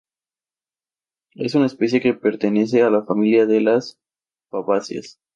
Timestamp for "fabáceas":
4.49-5.19